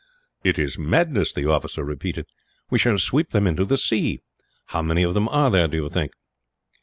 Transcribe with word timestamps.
"It 0.43 0.57
is 0.57 0.79
madness," 0.79 1.31
the 1.31 1.47
officer 1.47 1.83
repeated. 1.83 2.25
"We 2.71 2.79
shall 2.79 2.97
sweep 2.97 3.29
them 3.29 3.45
into 3.45 3.65
the 3.65 3.77
sea. 3.77 4.21
How 4.69 4.81
many 4.81 5.03
of 5.03 5.13
them 5.13 5.29
are 5.29 5.51
there, 5.51 5.67
do 5.67 5.77
you 5.77 5.89
think?" 5.89 6.13